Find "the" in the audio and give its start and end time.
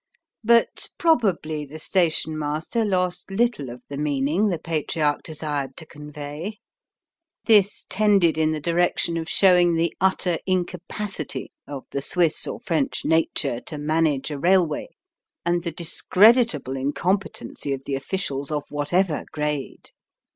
1.63-1.77, 3.87-3.97, 4.47-4.57, 8.51-8.59, 9.75-9.95, 11.91-12.01, 15.61-15.71, 17.85-17.93